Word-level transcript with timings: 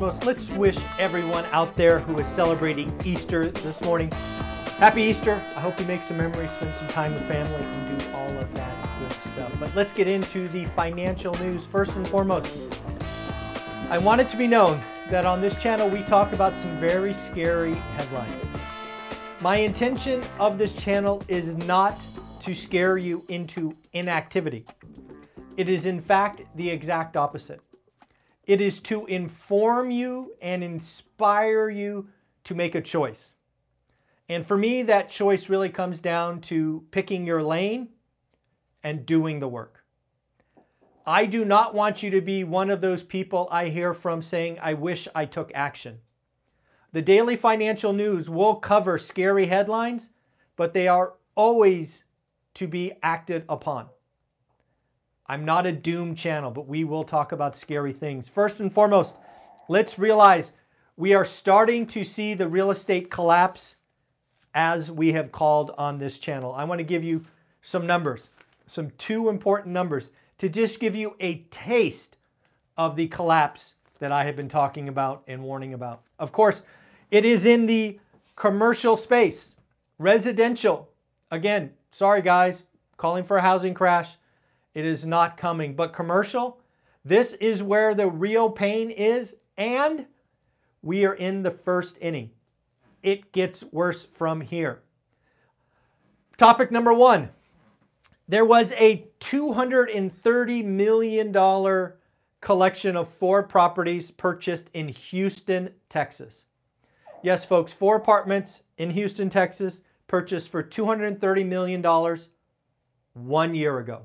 Well, 0.00 0.16
let's 0.24 0.48
wish 0.50 0.78
everyone 1.00 1.44
out 1.46 1.74
there 1.74 1.98
who 1.98 2.16
is 2.18 2.26
celebrating 2.28 2.94
Easter 3.04 3.50
this 3.50 3.80
morning 3.80 4.12
happy 4.78 5.02
Easter. 5.02 5.42
I 5.56 5.60
hope 5.60 5.78
you 5.80 5.86
make 5.86 6.04
some 6.04 6.18
memories, 6.18 6.52
spend 6.52 6.72
some 6.76 6.86
time 6.86 7.12
with 7.14 7.26
family, 7.26 7.60
and 7.60 7.98
do 7.98 8.12
all 8.12 8.30
of 8.38 8.54
that 8.54 8.98
good 9.00 9.12
stuff. 9.12 9.52
But 9.58 9.74
let's 9.74 9.92
get 9.92 10.06
into 10.06 10.46
the 10.46 10.66
financial 10.76 11.34
news 11.40 11.64
first 11.64 11.90
and 11.96 12.06
foremost. 12.06 12.56
I 13.90 13.98
want 13.98 14.20
it 14.20 14.28
to 14.28 14.36
be 14.36 14.46
known 14.46 14.80
that 15.10 15.24
on 15.24 15.40
this 15.40 15.60
channel 15.60 15.88
we 15.88 16.02
talk 16.02 16.32
about 16.32 16.56
some 16.58 16.78
very 16.78 17.12
scary 17.12 17.74
headlines. 17.74 18.44
My 19.42 19.56
intention 19.56 20.22
of 20.38 20.58
this 20.58 20.72
channel 20.74 21.24
is 21.26 21.48
not 21.66 22.00
to 22.42 22.54
scare 22.54 22.98
you 22.98 23.24
into 23.28 23.76
inactivity. 23.94 24.64
It 25.56 25.68
is, 25.68 25.86
in 25.86 26.00
fact, 26.00 26.42
the 26.54 26.70
exact 26.70 27.16
opposite. 27.16 27.60
It 28.48 28.62
is 28.62 28.80
to 28.80 29.04
inform 29.06 29.90
you 29.90 30.32
and 30.40 30.64
inspire 30.64 31.68
you 31.68 32.08
to 32.44 32.54
make 32.54 32.74
a 32.74 32.80
choice. 32.80 33.32
And 34.30 34.46
for 34.46 34.56
me, 34.56 34.82
that 34.84 35.10
choice 35.10 35.50
really 35.50 35.68
comes 35.68 36.00
down 36.00 36.40
to 36.42 36.82
picking 36.90 37.26
your 37.26 37.42
lane 37.42 37.90
and 38.82 39.04
doing 39.04 39.38
the 39.38 39.48
work. 39.48 39.84
I 41.04 41.26
do 41.26 41.44
not 41.44 41.74
want 41.74 42.02
you 42.02 42.08
to 42.10 42.22
be 42.22 42.42
one 42.42 42.70
of 42.70 42.80
those 42.80 43.02
people 43.02 43.48
I 43.50 43.68
hear 43.68 43.92
from 43.92 44.22
saying, 44.22 44.58
I 44.62 44.72
wish 44.72 45.06
I 45.14 45.26
took 45.26 45.52
action. 45.54 45.98
The 46.92 47.02
daily 47.02 47.36
financial 47.36 47.92
news 47.92 48.30
will 48.30 48.54
cover 48.54 48.96
scary 48.96 49.46
headlines, 49.46 50.08
but 50.56 50.72
they 50.72 50.88
are 50.88 51.12
always 51.34 52.04
to 52.54 52.66
be 52.66 52.94
acted 53.02 53.44
upon. 53.46 53.88
I'm 55.28 55.44
not 55.44 55.66
a 55.66 55.72
doom 55.72 56.14
channel, 56.14 56.50
but 56.50 56.66
we 56.66 56.84
will 56.84 57.04
talk 57.04 57.32
about 57.32 57.56
scary 57.56 57.92
things. 57.92 58.28
First 58.28 58.60
and 58.60 58.72
foremost, 58.72 59.14
let's 59.68 59.98
realize 59.98 60.52
we 60.96 61.14
are 61.14 61.24
starting 61.24 61.86
to 61.88 62.02
see 62.02 62.34
the 62.34 62.48
real 62.48 62.70
estate 62.70 63.10
collapse 63.10 63.76
as 64.54 64.90
we 64.90 65.12
have 65.12 65.30
called 65.30 65.72
on 65.76 65.98
this 65.98 66.18
channel. 66.18 66.54
I 66.54 66.64
want 66.64 66.78
to 66.78 66.84
give 66.84 67.04
you 67.04 67.24
some 67.62 67.86
numbers, 67.86 68.30
some 68.66 68.90
two 68.98 69.28
important 69.28 69.72
numbers 69.74 70.10
to 70.38 70.48
just 70.48 70.80
give 70.80 70.94
you 70.94 71.14
a 71.20 71.44
taste 71.50 72.16
of 72.76 72.96
the 72.96 73.08
collapse 73.08 73.74
that 73.98 74.12
I 74.12 74.24
have 74.24 74.36
been 74.36 74.48
talking 74.48 74.88
about 74.88 75.22
and 75.28 75.42
warning 75.42 75.74
about. 75.74 76.02
Of 76.18 76.32
course, 76.32 76.62
it 77.10 77.24
is 77.24 77.44
in 77.44 77.66
the 77.66 77.98
commercial 78.36 78.96
space, 78.96 79.54
residential. 79.98 80.88
Again, 81.30 81.72
sorry 81.90 82.22
guys, 82.22 82.62
calling 82.96 83.24
for 83.24 83.36
a 83.36 83.42
housing 83.42 83.74
crash. 83.74 84.10
It 84.78 84.86
is 84.86 85.04
not 85.04 85.36
coming. 85.36 85.74
But 85.74 85.92
commercial, 85.92 86.60
this 87.04 87.32
is 87.32 87.64
where 87.64 87.96
the 87.96 88.06
real 88.06 88.48
pain 88.48 88.92
is, 88.92 89.34
and 89.56 90.06
we 90.82 91.04
are 91.04 91.14
in 91.14 91.42
the 91.42 91.50
first 91.50 91.96
inning. 92.00 92.30
It 93.02 93.32
gets 93.32 93.64
worse 93.72 94.06
from 94.14 94.40
here. 94.40 94.78
Topic 96.36 96.70
number 96.70 96.94
one 96.94 97.30
there 98.28 98.44
was 98.44 98.70
a 98.76 99.08
$230 99.18 100.64
million 100.64 101.92
collection 102.40 102.96
of 102.96 103.08
four 103.14 103.42
properties 103.42 104.12
purchased 104.12 104.70
in 104.74 104.86
Houston, 104.86 105.70
Texas. 105.88 106.44
Yes, 107.24 107.44
folks, 107.44 107.72
four 107.72 107.96
apartments 107.96 108.62
in 108.76 108.90
Houston, 108.90 109.28
Texas, 109.28 109.80
purchased 110.06 110.50
for 110.50 110.62
$230 110.62 111.44
million 111.44 111.82
one 113.14 113.56
year 113.56 113.80
ago 113.80 114.02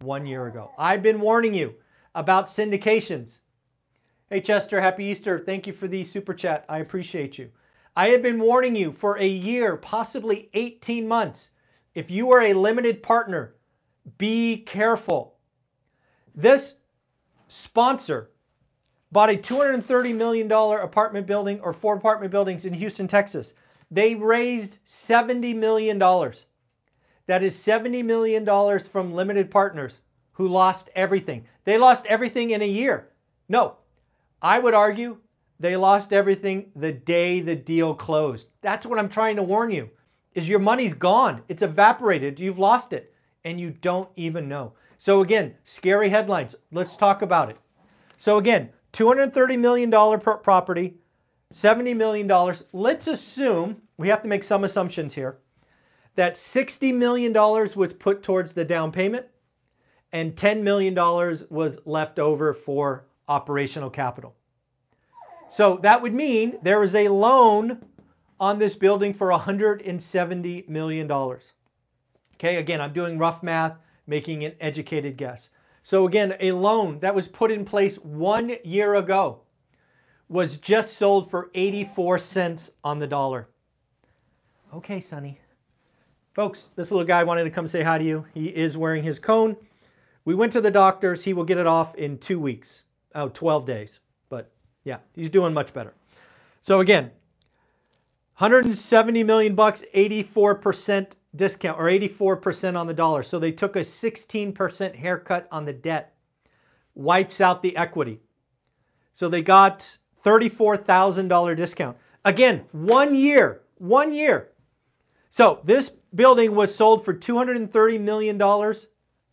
one 0.00 0.24
year 0.24 0.46
ago. 0.46 0.70
I've 0.78 1.02
been 1.02 1.20
warning 1.20 1.52
you 1.52 1.74
about 2.14 2.46
syndications. 2.46 3.32
Hey, 4.30 4.40
Chester, 4.40 4.80
happy 4.80 5.04
Easter. 5.04 5.38
Thank 5.38 5.66
you 5.66 5.74
for 5.74 5.88
the 5.88 6.04
super 6.04 6.32
chat. 6.32 6.64
I 6.68 6.78
appreciate 6.78 7.36
you. 7.36 7.50
I 7.94 8.08
have 8.08 8.22
been 8.22 8.40
warning 8.40 8.74
you 8.74 8.92
for 8.92 9.18
a 9.18 9.26
year, 9.26 9.76
possibly 9.76 10.48
18 10.54 11.06
months. 11.06 11.50
If 11.94 12.10
you 12.10 12.32
are 12.32 12.40
a 12.40 12.54
limited 12.54 13.02
partner, 13.02 13.56
be 14.16 14.58
careful. 14.58 15.36
This 16.34 16.76
sponsor 17.48 18.30
bought 19.12 19.28
a 19.28 19.36
$230 19.36 20.14
million 20.14 20.50
apartment 20.50 21.26
building 21.26 21.60
or 21.60 21.74
four 21.74 21.96
apartment 21.96 22.30
buildings 22.30 22.64
in 22.64 22.72
Houston, 22.72 23.06
Texas. 23.06 23.52
They 23.90 24.14
raised 24.14 24.78
$70 24.86 25.56
million. 25.56 26.00
That 27.30 27.44
is 27.44 27.54
$70 27.54 28.04
million 28.04 28.44
from 28.80 29.14
limited 29.14 29.52
partners 29.52 30.00
who 30.32 30.48
lost 30.48 30.90
everything. 30.96 31.44
They 31.62 31.78
lost 31.78 32.04
everything 32.06 32.50
in 32.50 32.60
a 32.60 32.66
year. 32.66 33.10
No, 33.48 33.76
I 34.42 34.58
would 34.58 34.74
argue 34.74 35.16
they 35.60 35.76
lost 35.76 36.12
everything 36.12 36.72
the 36.74 36.90
day 36.90 37.40
the 37.40 37.54
deal 37.54 37.94
closed. 37.94 38.48
That's 38.62 38.84
what 38.84 38.98
I'm 38.98 39.08
trying 39.08 39.36
to 39.36 39.44
warn 39.44 39.70
you. 39.70 39.90
Is 40.34 40.48
your 40.48 40.58
money's 40.58 40.92
gone. 40.92 41.42
It's 41.48 41.62
evaporated. 41.62 42.40
You've 42.40 42.58
lost 42.58 42.92
it 42.92 43.14
and 43.44 43.60
you 43.60 43.70
don't 43.70 44.08
even 44.16 44.48
know. 44.48 44.72
So 44.98 45.20
again, 45.20 45.54
scary 45.62 46.10
headlines. 46.10 46.56
Let's 46.72 46.96
talk 46.96 47.22
about 47.22 47.48
it. 47.48 47.58
So 48.16 48.38
again, 48.38 48.70
$230 48.92 49.56
million 49.56 49.88
per 50.18 50.36
property, 50.38 50.94
$70 51.54 51.96
million. 51.96 52.56
Let's 52.72 53.06
assume, 53.06 53.82
we 53.98 54.08
have 54.08 54.22
to 54.22 54.28
make 54.28 54.42
some 54.42 54.64
assumptions 54.64 55.14
here 55.14 55.38
that 56.16 56.34
$60 56.34 56.94
million 56.94 57.32
was 57.32 57.92
put 57.92 58.22
towards 58.22 58.52
the 58.52 58.64
down 58.64 58.92
payment 58.92 59.26
and 60.12 60.34
$10 60.34 60.62
million 60.62 60.94
was 61.50 61.78
left 61.84 62.18
over 62.18 62.52
for 62.52 63.06
operational 63.28 63.90
capital. 63.90 64.34
So 65.48 65.78
that 65.82 66.02
would 66.02 66.14
mean 66.14 66.58
there 66.62 66.82
is 66.82 66.94
a 66.94 67.08
loan 67.08 67.84
on 68.38 68.58
this 68.58 68.74
building 68.74 69.14
for 69.14 69.28
$170 69.28 70.68
million. 70.68 71.10
Okay, 71.10 72.56
again, 72.56 72.80
I'm 72.80 72.92
doing 72.92 73.18
rough 73.18 73.42
math, 73.42 73.76
making 74.06 74.44
an 74.44 74.54
educated 74.60 75.16
guess. 75.16 75.50
So 75.82 76.06
again, 76.06 76.34
a 76.40 76.52
loan 76.52 77.00
that 77.00 77.14
was 77.14 77.28
put 77.28 77.50
in 77.50 77.64
place 77.64 77.96
one 77.96 78.56
year 78.64 78.94
ago 78.94 79.40
was 80.28 80.56
just 80.56 80.96
sold 80.96 81.30
for 81.30 81.50
84 81.54 82.18
cents 82.18 82.70
on 82.84 82.98
the 82.98 83.06
dollar. 83.06 83.48
Okay, 84.72 85.00
Sonny. 85.00 85.39
Folks, 86.34 86.68
this 86.76 86.90
little 86.92 87.06
guy 87.06 87.24
wanted 87.24 87.44
to 87.44 87.50
come 87.50 87.66
say 87.66 87.82
hi 87.82 87.98
to 87.98 88.04
you. 88.04 88.24
He 88.34 88.46
is 88.46 88.76
wearing 88.76 89.02
his 89.02 89.18
cone. 89.18 89.56
We 90.24 90.34
went 90.34 90.52
to 90.52 90.60
the 90.60 90.70
doctors. 90.70 91.24
He 91.24 91.32
will 91.32 91.44
get 91.44 91.58
it 91.58 91.66
off 91.66 91.96
in 91.96 92.18
two 92.18 92.38
weeks, 92.38 92.82
oh, 93.16 93.30
12 93.30 93.66
days. 93.66 93.98
But 94.28 94.50
yeah, 94.84 94.98
he's 95.16 95.28
doing 95.28 95.52
much 95.52 95.74
better. 95.74 95.92
So 96.62 96.80
again, 96.80 97.10
170 98.38 99.24
million 99.24 99.54
bucks, 99.56 99.82
84% 99.94 101.08
discount 101.34 101.78
or 101.78 101.84
84% 101.86 102.76
on 102.78 102.86
the 102.86 102.94
dollar. 102.94 103.24
So 103.24 103.40
they 103.40 103.52
took 103.52 103.74
a 103.74 103.80
16% 103.80 104.94
haircut 104.94 105.48
on 105.50 105.64
the 105.64 105.72
debt. 105.72 106.14
Wipes 106.94 107.40
out 107.40 107.60
the 107.60 107.76
equity. 107.76 108.20
So 109.14 109.28
they 109.28 109.42
got 109.42 109.98
$34,000 110.24 111.56
discount. 111.56 111.96
Again, 112.24 112.64
one 112.70 113.16
year, 113.16 113.62
one 113.78 114.12
year. 114.12 114.49
So 115.30 115.60
this 115.64 115.90
building 116.14 116.54
was 116.54 116.74
sold 116.74 117.04
for 117.04 117.14
$230 117.14 118.00
million 118.00 118.40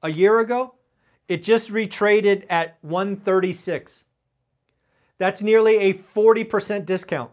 a 0.03 0.09
year 0.09 0.39
ago. 0.39 0.75
It 1.27 1.43
just 1.43 1.71
retraded 1.71 2.45
at 2.49 2.77
136. 2.81 4.03
That's 5.17 5.41
nearly 5.41 5.77
a 5.77 5.93
40% 5.95 6.85
discount. 6.85 7.31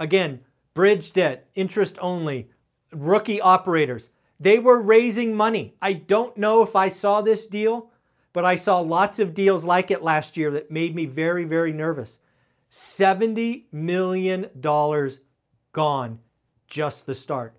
Again, 0.00 0.40
bridge 0.74 1.12
debt, 1.12 1.46
interest 1.54 1.96
only, 2.00 2.48
rookie 2.92 3.40
operators. 3.40 4.10
They 4.40 4.58
were 4.58 4.80
raising 4.80 5.36
money. 5.36 5.74
I 5.80 5.92
don't 5.92 6.36
know 6.36 6.62
if 6.62 6.74
I 6.74 6.88
saw 6.88 7.20
this 7.20 7.46
deal, 7.46 7.90
but 8.32 8.44
I 8.44 8.56
saw 8.56 8.80
lots 8.80 9.18
of 9.18 9.34
deals 9.34 9.62
like 9.62 9.90
it 9.90 10.02
last 10.02 10.36
year 10.36 10.50
that 10.52 10.70
made 10.70 10.94
me 10.94 11.04
very, 11.04 11.44
very 11.44 11.72
nervous. 11.72 12.18
$70 12.72 13.64
million 13.70 14.48
gone, 15.72 16.18
just 16.72 17.06
the 17.06 17.14
start. 17.14 17.54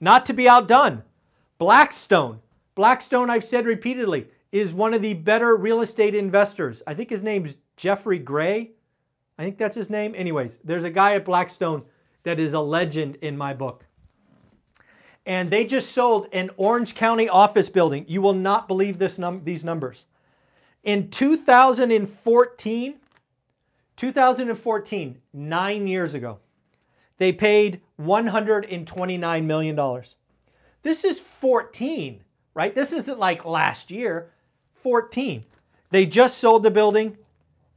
Not 0.00 0.26
to 0.26 0.34
be 0.34 0.48
outdone, 0.48 1.02
Blackstone. 1.56 2.40
Blackstone, 2.74 3.30
I've 3.30 3.44
said 3.44 3.64
repeatedly, 3.64 4.26
is 4.52 4.72
one 4.74 4.92
of 4.92 5.00
the 5.00 5.14
better 5.14 5.56
real 5.56 5.80
estate 5.80 6.14
investors. 6.14 6.82
I 6.86 6.92
think 6.92 7.08
his 7.08 7.22
name's 7.22 7.54
Jeffrey 7.76 8.18
Gray. 8.18 8.72
I 9.38 9.44
think 9.44 9.56
that's 9.56 9.76
his 9.76 9.88
name. 9.88 10.14
Anyways, 10.16 10.58
there's 10.64 10.84
a 10.84 10.90
guy 10.90 11.14
at 11.14 11.24
Blackstone 11.24 11.82
that 12.24 12.40
is 12.40 12.52
a 12.54 12.60
legend 12.60 13.16
in 13.22 13.36
my 13.38 13.54
book. 13.54 13.84
And 15.24 15.50
they 15.50 15.64
just 15.64 15.92
sold 15.92 16.26
an 16.32 16.50
Orange 16.56 16.94
County 16.94 17.28
office 17.28 17.68
building. 17.68 18.04
You 18.08 18.20
will 18.20 18.34
not 18.34 18.68
believe 18.68 18.98
this 18.98 19.16
num- 19.16 19.42
these 19.44 19.64
numbers. 19.64 20.06
In 20.82 21.08
2014, 21.10 22.94
2014, 23.96 25.18
nine 25.32 25.86
years 25.86 26.14
ago, 26.14 26.38
they 27.18 27.32
paid 27.32 27.80
$129 28.00 29.44
million. 29.44 30.02
This 30.82 31.04
is 31.04 31.20
14, 31.40 32.22
right? 32.54 32.74
This 32.74 32.92
isn't 32.92 33.18
like 33.18 33.44
last 33.44 33.90
year, 33.90 34.30
14. 34.82 35.44
They 35.90 36.06
just 36.06 36.38
sold 36.38 36.62
the 36.62 36.70
building 36.70 37.16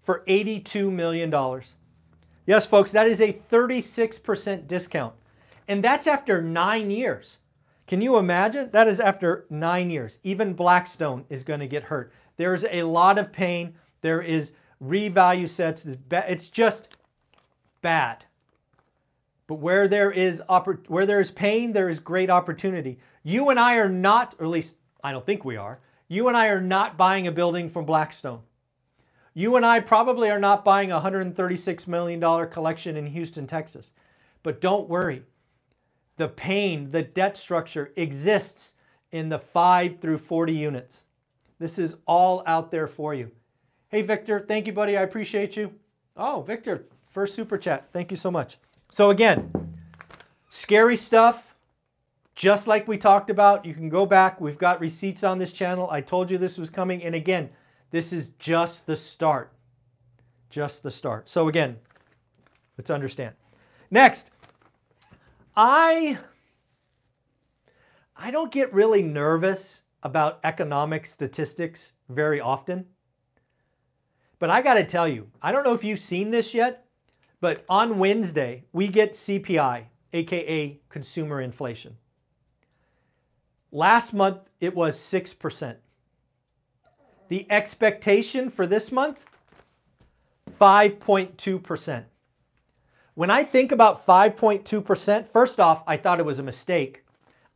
for 0.03 0.23
$82 0.27 0.91
million. 0.91 1.33
Yes, 2.45 2.65
folks, 2.65 2.91
that 2.91 3.07
is 3.07 3.21
a 3.21 3.39
36% 3.51 4.67
discount. 4.67 5.13
And 5.67 5.83
that's 5.83 6.07
after 6.07 6.41
nine 6.41 6.89
years. 6.89 7.37
Can 7.85 8.01
you 8.01 8.17
imagine? 8.17 8.69
That 8.71 8.87
is 8.87 8.99
after 8.99 9.45
nine 9.49 9.89
years. 9.89 10.17
Even 10.23 10.53
Blackstone 10.53 11.25
is 11.29 11.43
going 11.43 11.59
to 11.59 11.67
get 11.67 11.83
hurt. 11.83 12.11
There's 12.37 12.65
a 12.69 12.83
lot 12.83 13.17
of 13.17 13.31
pain. 13.31 13.75
There 14.01 14.21
is 14.21 14.51
revalue 14.83 15.49
sets. 15.49 15.85
It's 16.11 16.49
just 16.49 16.97
bad. 17.81 18.25
But 19.49 19.55
where 19.55 19.87
there 19.87 20.11
is 20.11 20.43
where 20.87 21.07
there 21.07 21.19
is 21.19 21.31
pain, 21.31 21.73
there 21.73 21.89
is 21.89 21.97
great 21.97 22.29
opportunity. 22.29 22.99
You 23.23 23.49
and 23.49 23.59
I 23.59 23.77
are 23.77 23.89
not, 23.89 24.35
or 24.37 24.45
at 24.45 24.51
least 24.51 24.75
I 25.03 25.11
don't 25.11 25.25
think 25.25 25.43
we 25.43 25.57
are. 25.57 25.79
You 26.07 26.27
and 26.27 26.37
I 26.37 26.49
are 26.49 26.61
not 26.61 26.97
buying 26.97 27.25
a 27.25 27.31
building 27.31 27.67
from 27.67 27.83
Blackstone. 27.83 28.41
You 29.33 29.55
and 29.55 29.65
I 29.65 29.79
probably 29.79 30.29
are 30.29 30.39
not 30.39 30.63
buying 30.63 30.91
a 30.91 31.01
$136 31.01 31.87
million 31.87 32.21
collection 32.49 32.95
in 32.95 33.07
Houston, 33.07 33.47
Texas. 33.47 33.89
But 34.43 34.61
don't 34.61 34.87
worry. 34.87 35.23
The 36.17 36.27
pain, 36.27 36.91
the 36.91 37.01
debt 37.01 37.35
structure 37.35 37.91
exists 37.95 38.73
in 39.11 39.29
the 39.29 39.39
5 39.39 39.99
through 39.99 40.19
40 40.19 40.53
units. 40.53 41.05
This 41.57 41.79
is 41.79 41.95
all 42.05 42.43
out 42.45 42.69
there 42.69 42.87
for 42.87 43.15
you. 43.15 43.31
Hey, 43.87 44.03
Victor, 44.03 44.45
thank 44.47 44.67
you, 44.67 44.73
buddy. 44.73 44.95
I 44.95 45.01
appreciate 45.01 45.57
you. 45.57 45.73
Oh, 46.15 46.43
Victor, 46.43 46.85
first 47.09 47.33
super 47.33 47.57
chat. 47.57 47.87
Thank 47.91 48.11
you 48.11 48.17
so 48.17 48.29
much. 48.29 48.59
So, 48.89 49.11
again, 49.11 49.51
scary 50.49 50.97
stuff, 50.97 51.43
just 52.35 52.67
like 52.67 52.87
we 52.87 52.97
talked 52.97 53.29
about. 53.29 53.65
You 53.65 53.73
can 53.73 53.89
go 53.89 54.05
back. 54.05 54.41
We've 54.41 54.57
got 54.57 54.79
receipts 54.79 55.23
on 55.23 55.37
this 55.37 55.51
channel. 55.51 55.87
I 55.91 56.01
told 56.01 56.31
you 56.31 56.37
this 56.37 56.57
was 56.57 56.69
coming. 56.69 57.03
And 57.03 57.15
again, 57.15 57.49
this 57.91 58.11
is 58.11 58.27
just 58.39 58.85
the 58.85 58.95
start. 58.95 59.51
Just 60.49 60.81
the 60.83 60.91
start. 60.91 61.29
So, 61.29 61.47
again, 61.47 61.77
let's 62.77 62.89
understand. 62.89 63.35
Next, 63.91 64.31
I, 65.55 66.17
I 68.15 68.31
don't 68.31 68.51
get 68.51 68.73
really 68.73 69.01
nervous 69.01 69.81
about 70.03 70.39
economic 70.43 71.05
statistics 71.05 71.91
very 72.09 72.39
often. 72.39 72.85
But 74.39 74.49
I 74.49 74.61
got 74.61 74.75
to 74.75 74.85
tell 74.85 75.07
you, 75.07 75.27
I 75.41 75.51
don't 75.51 75.63
know 75.63 75.73
if 75.73 75.83
you've 75.83 75.99
seen 75.99 76.31
this 76.31 76.53
yet, 76.53 76.85
but 77.41 77.63
on 77.69 77.99
Wednesday, 77.99 78.63
we 78.73 78.87
get 78.87 79.13
CPI, 79.13 79.85
aka 80.13 80.79
consumer 80.89 81.41
inflation. 81.41 81.95
Last 83.71 84.13
month, 84.13 84.39
it 84.59 84.75
was 84.75 84.97
6%. 84.97 85.75
The 87.27 87.45
expectation 87.51 88.49
for 88.49 88.65
this 88.65 88.91
month, 88.91 89.19
5.2%. 90.59 92.03
When 93.13 93.29
I 93.29 93.43
think 93.43 93.71
about 93.71 94.05
5.2%, 94.07 95.27
first 95.31 95.59
off, 95.59 95.83
I 95.85 95.97
thought 95.97 96.19
it 96.19 96.25
was 96.25 96.39
a 96.39 96.43
mistake. 96.43 97.03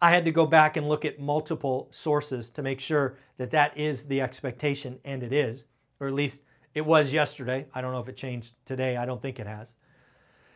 I 0.01 0.11
had 0.11 0.25
to 0.25 0.31
go 0.31 0.45
back 0.45 0.77
and 0.77 0.87
look 0.87 1.05
at 1.05 1.19
multiple 1.19 1.87
sources 1.91 2.49
to 2.49 2.61
make 2.61 2.79
sure 2.79 3.17
that 3.37 3.51
that 3.51 3.77
is 3.77 4.03
the 4.03 4.21
expectation, 4.21 4.99
and 5.05 5.23
it 5.23 5.33
is, 5.33 5.63
or 5.99 6.07
at 6.07 6.13
least 6.13 6.41
it 6.73 6.85
was 6.85 7.13
yesterday. 7.13 7.65
I 7.73 7.81
don't 7.81 7.91
know 7.91 7.99
if 7.99 8.09
it 8.09 8.17
changed 8.17 8.53
today. 8.65 8.97
I 8.97 9.05
don't 9.05 9.21
think 9.21 9.39
it 9.39 9.47
has. 9.47 9.67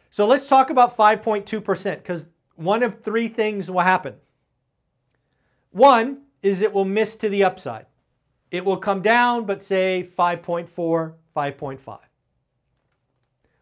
So 0.10 0.26
let's 0.26 0.48
talk 0.48 0.70
about 0.70 0.98
5.2% 0.98 1.98
because 1.98 2.28
one 2.56 2.84
of 2.84 3.04
three 3.04 3.28
things 3.28 3.70
will 3.70 3.82
happen. 3.82 4.16
One 5.72 6.22
is 6.42 6.62
it 6.62 6.74
will 6.74 6.86
miss 6.86 7.16
to 7.18 7.30
the 7.30 7.44
upside. 7.44 7.86
It 8.50 8.64
will 8.64 8.78
come 8.78 9.02
down, 9.02 9.46
but 9.46 9.64
say 9.64 10.10
5.4, 10.18 11.14
5.5. 11.36 12.00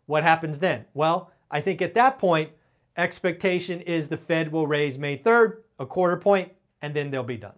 What 0.06 0.24
happens 0.24 0.60
then? 0.60 0.86
Well, 0.94 1.32
I 1.50 1.62
think 1.62 1.82
at 1.82 1.96
that 1.96 2.20
point, 2.20 2.52
expectation 2.96 3.82
is 3.82 4.08
the 4.08 4.18
Fed 4.18 4.52
will 4.52 4.68
raise 4.68 4.98
May 4.98 5.18
3rd, 5.18 5.58
a 5.80 5.86
quarter 5.86 6.18
point, 6.18 6.52
and 6.82 6.96
then 6.96 7.10
they'll 7.10 7.24
be 7.24 7.38
done. 7.38 7.56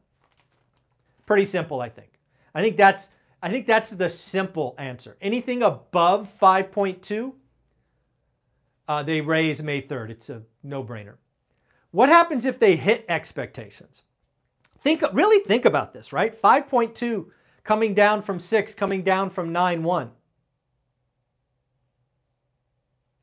Pretty 1.25 1.45
simple, 1.45 1.81
I 1.81 1.89
think. 1.89 2.13
I 2.55 2.61
think 2.61 2.77
that's 2.77 3.09
I 3.42 3.50
think 3.50 3.68
that's 3.68 3.92
the 3.92 4.10
simple 4.10 4.75
answer. 4.78 5.16
Anything 5.22 5.62
above 5.63 6.28
5.2, 6.42 7.34
uh, 8.88 9.04
they 9.04 9.22
raise 9.22 9.62
May 9.62 9.81
3rd. 9.81 10.10
It's 10.10 10.30
a 10.30 10.42
no-brainer. 10.63 11.16
What 11.92 12.10
happens 12.10 12.45
if 12.45 12.60
they 12.60 12.75
hit 12.75 13.06
expectations? 13.10 14.01
Think, 14.81 15.04
really 15.13 15.44
think 15.44 15.66
about 15.66 15.94
this, 15.94 16.13
right? 16.13 16.39
5.2 16.42 17.25
coming 17.63 17.94
down 17.94 18.22
from 18.22 18.39
6, 18.39 18.74
coming 18.75 19.04
down 19.04 19.30
from 19.30 19.50
9.1. 19.50 20.10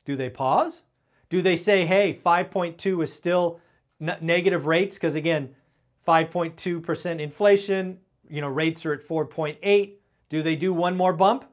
Do 0.05 0.15
they 0.15 0.29
pause? 0.29 0.83
Do 1.29 1.41
they 1.41 1.57
say, 1.57 1.85
hey, 1.85 2.19
5.2 2.23 3.03
is 3.03 3.11
still 3.11 3.59
negative 3.99 4.65
rates? 4.67 4.95
Because 4.95 5.15
again, 5.15 5.55
5.2% 6.07 7.19
inflation, 7.19 7.97
you 8.29 8.41
know, 8.41 8.47
rates 8.47 8.85
are 8.85 8.93
at 8.93 9.07
4.8. 9.07 9.93
Do 10.29 10.43
they 10.43 10.55
do 10.55 10.73
one 10.73 10.95
more 10.95 11.13
bump? 11.13 11.45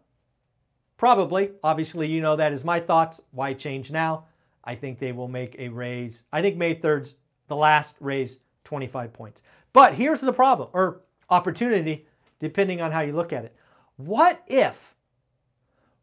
Probably. 0.96 1.50
Obviously, 1.62 2.06
you 2.06 2.20
know 2.20 2.36
that 2.36 2.52
is 2.52 2.64
my 2.64 2.80
thoughts. 2.80 3.20
Why 3.32 3.54
change 3.54 3.90
now? 3.90 4.26
I 4.64 4.74
think 4.74 4.98
they 4.98 5.12
will 5.12 5.28
make 5.28 5.56
a 5.58 5.68
raise. 5.68 6.22
I 6.32 6.40
think 6.40 6.56
May 6.56 6.76
3rd's 6.76 7.14
the 7.48 7.56
last 7.56 7.96
raise 8.00 8.38
25 8.64 9.12
points. 9.12 9.42
But 9.72 9.94
here's 9.94 10.20
the 10.20 10.32
problem 10.32 10.68
or 10.72 11.00
opportunity, 11.28 12.06
depending 12.40 12.80
on 12.80 12.92
how 12.92 13.00
you 13.00 13.14
look 13.14 13.32
at 13.32 13.44
it. 13.44 13.56
What 13.96 14.42
if, 14.46 14.76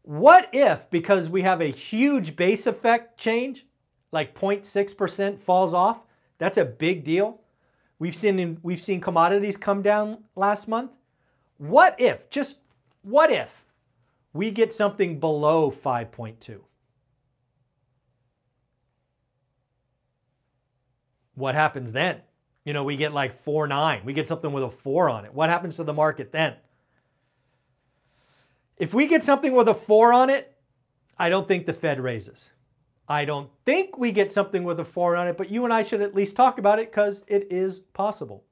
what 0.04 0.50
if, 0.54 0.90
because 0.90 1.30
we 1.30 1.42
have 1.42 1.62
a 1.62 1.72
huge 1.72 2.36
base 2.36 2.68
effect 2.68 3.18
change, 3.18 3.66
like 4.12 4.38
0.6% 4.38 5.40
falls 5.40 5.74
off, 5.74 6.00
that's 6.38 6.58
a 6.58 6.66
big 6.66 7.04
deal. 7.04 7.42
We've 8.00 8.16
seen, 8.16 8.58
we've 8.64 8.82
seen 8.82 9.02
commodities 9.02 9.58
come 9.58 9.82
down 9.82 10.24
last 10.36 10.68
month. 10.68 10.92
What 11.58 11.96
if, 12.00 12.30
just 12.30 12.56
what 13.02 13.32
if, 13.32 13.50
we 14.34 14.52
get 14.52 14.74
something 14.74 15.20
below 15.20 15.72
5.2? 15.72 16.60
What 21.36 21.56
happens 21.56 21.92
then? 21.94 22.22
You 22.66 22.74
know, 22.74 22.84
we 22.84 22.98
get 22.98 23.14
like 23.14 23.44
4.9. 23.44 24.04
We 24.04 24.14
get 24.14 24.28
something 24.28 24.52
with 24.52 24.64
a 24.64 24.70
4 24.70 25.10
on 25.10 25.26
it. 25.26 25.34
What 25.34 25.50
happens 25.50 25.78
to 25.78 25.84
the 25.84 25.94
market 25.94 26.32
then? 26.32 26.56
If 28.78 28.94
we 28.94 29.08
get 29.08 29.24
something 29.24 29.54
with 29.54 29.68
a 29.70 29.74
4 29.74 30.14
on 30.14 30.30
it, 30.30 30.56
I 31.18 31.30
don't 31.30 31.48
think 31.48 31.66
the 31.66 31.74
Fed 31.74 32.00
raises. 32.00 32.50
I 33.08 33.26
don't 33.26 33.50
think 33.66 33.98
we 33.98 34.12
get 34.12 34.32
something 34.32 34.64
with 34.64 34.80
a 34.80 34.86
4 34.86 35.16
on 35.16 35.28
it, 35.28 35.38
but 35.38 35.50
you 35.50 35.64
and 35.64 35.74
I 35.74 35.84
should 35.84 36.02
at 36.02 36.14
least 36.14 36.36
talk 36.36 36.60
about 36.60 36.80
it 36.80 36.92
because 36.92 37.24
it 37.28 37.48
is 37.52 37.80
possible. 37.94 38.44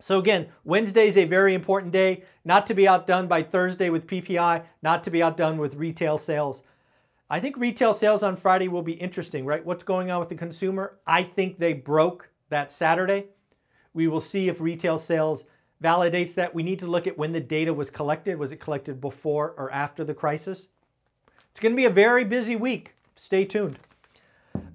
So 0.00 0.18
again, 0.18 0.48
Wednesday 0.64 1.06
is 1.06 1.18
a 1.18 1.24
very 1.24 1.54
important 1.54 1.92
day, 1.92 2.24
not 2.44 2.66
to 2.66 2.74
be 2.74 2.88
outdone 2.88 3.28
by 3.28 3.42
Thursday 3.42 3.90
with 3.90 4.06
PPI, 4.06 4.64
not 4.82 5.04
to 5.04 5.10
be 5.10 5.22
outdone 5.22 5.58
with 5.58 5.74
retail 5.74 6.16
sales. 6.16 6.62
I 7.28 7.38
think 7.38 7.56
retail 7.56 7.94
sales 7.94 8.22
on 8.22 8.36
Friday 8.36 8.68
will 8.68 8.82
be 8.82 8.94
interesting, 8.94 9.44
right? 9.44 9.64
What's 9.64 9.84
going 9.84 10.10
on 10.10 10.18
with 10.18 10.30
the 10.30 10.34
consumer? 10.34 10.98
I 11.06 11.22
think 11.22 11.58
they 11.58 11.74
broke 11.74 12.28
that 12.48 12.72
Saturday. 12.72 13.26
We 13.92 14.08
will 14.08 14.20
see 14.20 14.48
if 14.48 14.60
retail 14.60 14.98
sales 14.98 15.44
validates 15.82 16.34
that. 16.34 16.54
We 16.54 16.62
need 16.62 16.78
to 16.80 16.86
look 16.86 17.06
at 17.06 17.18
when 17.18 17.32
the 17.32 17.40
data 17.40 17.72
was 17.72 17.90
collected. 17.90 18.38
Was 18.38 18.52
it 18.52 18.60
collected 18.60 19.00
before 19.00 19.54
or 19.56 19.70
after 19.70 20.02
the 20.02 20.14
crisis? 20.14 20.66
It's 21.50 21.60
going 21.60 21.72
to 21.72 21.76
be 21.76 21.84
a 21.84 21.90
very 21.90 22.24
busy 22.24 22.56
week. 22.56 22.94
Stay 23.16 23.44
tuned. 23.44 23.78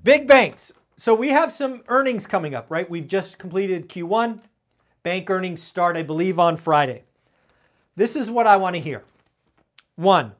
Big 0.03 0.27
banks. 0.27 0.71
So 0.97 1.13
we 1.13 1.29
have 1.29 1.51
some 1.51 1.81
earnings 1.87 2.27
coming 2.27 2.53
up, 2.53 2.67
right? 2.69 2.89
We've 2.89 3.07
just 3.07 3.37
completed 3.37 3.89
Q1. 3.89 4.39
Bank 5.05 5.29
earnings 5.29 5.61
start, 5.61 5.95
I 5.95 6.01
believe, 6.01 6.39
on 6.39 6.57
Friday. 6.57 7.03
This 7.95 8.15
is 8.15 8.27
what 8.27 8.47
I 8.47 8.57
want 8.57 8.75
to 8.75 8.81
hear. 8.81 9.03
One, 9.95 10.31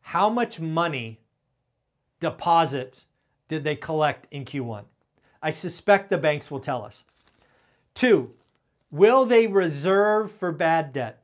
how 0.00 0.28
much 0.28 0.58
money 0.58 1.20
deposits 2.18 3.06
did 3.46 3.62
they 3.62 3.76
collect 3.76 4.26
in 4.32 4.44
Q1? 4.44 4.82
I 5.40 5.52
suspect 5.52 6.10
the 6.10 6.18
banks 6.18 6.50
will 6.50 6.58
tell 6.58 6.84
us. 6.84 7.04
Two, 7.94 8.32
will 8.90 9.24
they 9.24 9.46
reserve 9.46 10.32
for 10.32 10.50
bad 10.50 10.92
debt? 10.92 11.22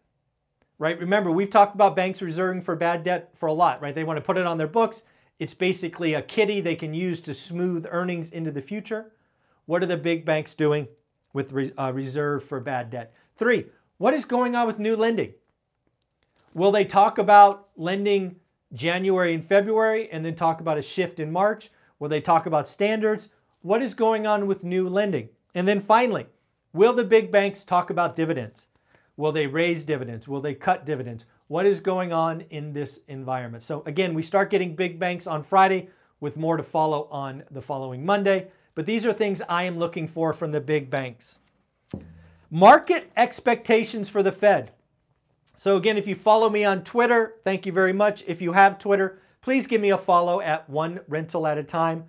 Right? 0.78 0.96
Remember, 0.96 1.32
we've 1.32 1.50
talked 1.50 1.74
about 1.74 1.96
banks 1.96 2.22
reserving 2.22 2.62
for 2.62 2.76
bad 2.76 3.02
debt 3.02 3.32
for 3.40 3.46
a 3.46 3.52
lot, 3.52 3.82
right? 3.82 3.92
They 3.92 4.04
want 4.04 4.18
to 4.18 4.24
put 4.24 4.38
it 4.38 4.46
on 4.46 4.56
their 4.56 4.68
books 4.68 5.02
It's 5.40 5.52
basically 5.52 6.14
a 6.14 6.22
kitty 6.22 6.60
they 6.60 6.76
can 6.76 6.94
use 6.94 7.20
to 7.22 7.34
smooth 7.34 7.86
earnings 7.90 8.28
into 8.28 8.52
the 8.52 8.62
future. 8.62 9.10
What 9.66 9.82
are 9.82 9.86
the 9.86 9.96
big 9.96 10.24
banks 10.24 10.54
doing 10.54 10.86
with 11.34 11.52
re, 11.52 11.70
uh, 11.76 11.92
reserve 11.92 12.44
for 12.44 12.58
bad 12.60 12.88
debt? 12.88 13.12
Three, 13.36 13.66
what 13.98 14.14
is 14.14 14.24
going 14.24 14.56
on 14.56 14.66
with 14.66 14.78
new 14.78 14.96
lending? 14.96 15.34
Will 16.54 16.72
they 16.72 16.84
talk 16.84 17.18
about 17.18 17.68
lending 17.76 18.36
January 18.72 19.34
and 19.34 19.46
February 19.46 20.08
and 20.10 20.24
then 20.24 20.34
talk 20.34 20.60
about 20.60 20.78
a 20.78 20.82
shift 20.82 21.20
in 21.20 21.30
March? 21.30 21.70
Will 21.98 22.08
they 22.08 22.20
talk 22.20 22.46
about 22.46 22.68
standards? 22.68 23.28
What 23.62 23.82
is 23.82 23.92
going 23.92 24.26
on 24.26 24.46
with 24.46 24.64
new 24.64 24.88
lending? 24.88 25.28
And 25.54 25.66
then 25.66 25.80
finally, 25.80 26.26
will 26.72 26.92
the 26.92 27.04
big 27.04 27.30
banks 27.30 27.64
talk 27.64 27.90
about 27.90 28.16
dividends? 28.16 28.66
Will 29.16 29.32
they 29.32 29.46
raise 29.46 29.84
dividends? 29.84 30.26
Will 30.26 30.40
they 30.40 30.54
cut 30.54 30.84
dividends? 30.84 31.24
What 31.48 31.66
is 31.66 31.78
going 31.78 32.12
on 32.12 32.42
in 32.50 32.72
this 32.72 33.00
environment? 33.08 33.62
So, 33.62 33.82
again, 33.86 34.14
we 34.14 34.22
start 34.22 34.50
getting 34.50 34.74
big 34.74 34.98
banks 34.98 35.26
on 35.26 35.44
Friday 35.44 35.88
with 36.20 36.36
more 36.36 36.56
to 36.56 36.62
follow 36.62 37.06
on 37.10 37.44
the 37.50 37.62
following 37.62 38.04
Monday. 38.04 38.48
But 38.74 38.86
these 38.86 39.06
are 39.06 39.12
things 39.12 39.40
I 39.48 39.64
am 39.64 39.78
looking 39.78 40.08
for 40.08 40.32
from 40.32 40.52
the 40.52 40.60
big 40.60 40.90
banks. 40.90 41.38
Market 42.50 43.10
expectations 43.16 44.08
for 44.08 44.22
the 44.22 44.32
Fed. 44.32 44.72
So, 45.56 45.76
again, 45.76 45.96
if 45.96 46.06
you 46.06 46.14
follow 46.14 46.50
me 46.50 46.64
on 46.64 46.82
Twitter, 46.82 47.34
thank 47.44 47.64
you 47.64 47.72
very 47.72 47.92
much. 47.92 48.24
If 48.26 48.42
you 48.42 48.52
have 48.52 48.78
Twitter, 48.78 49.20
please 49.40 49.66
give 49.66 49.80
me 49.80 49.90
a 49.90 49.98
follow 49.98 50.40
at 50.40 50.68
one 50.68 51.00
rental 51.06 51.46
at 51.46 51.58
a 51.58 51.62
time. 51.62 52.04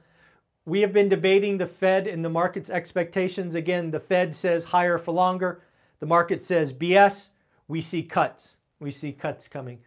We 0.65 0.81
have 0.81 0.93
been 0.93 1.09
debating 1.09 1.57
the 1.57 1.67
Fed 1.67 2.07
and 2.07 2.25
the 2.25 2.29
market's 2.29 2.71
expectations. 2.71 3.53
Again, 3.53 3.91
the 3.91 3.99
Fed 3.99 4.35
says 4.35 4.63
higher 4.63 4.97
for 4.97 5.11
longer. 5.11 5.61
The 5.99 6.07
market 6.07 6.43
says 6.43 6.73
BS. 6.73 7.27
We 7.67 7.81
see 7.81 8.01
cuts. 8.01 8.57
We 8.79 8.91
see 8.91 9.11
cuts 9.11 9.47
coming. 9.47 9.79